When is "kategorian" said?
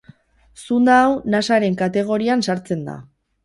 1.85-2.45